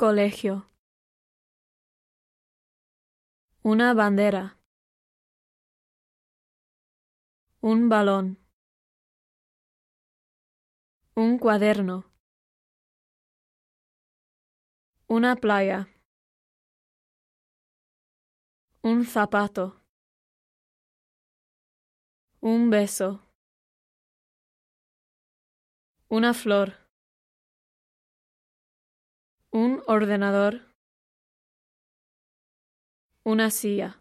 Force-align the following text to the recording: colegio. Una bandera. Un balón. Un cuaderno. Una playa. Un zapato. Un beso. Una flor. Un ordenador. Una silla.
colegio. 0.00 0.66
Una 3.62 3.92
bandera. 3.92 4.58
Un 7.60 7.90
balón. 7.90 8.38
Un 11.14 11.38
cuaderno. 11.38 12.10
Una 15.06 15.36
playa. 15.36 15.86
Un 18.82 19.04
zapato. 19.04 19.82
Un 22.40 22.70
beso. 22.70 23.20
Una 26.08 26.32
flor. 26.32 26.89
Un 29.52 29.82
ordenador. 29.88 30.60
Una 33.24 33.50
silla. 33.50 34.00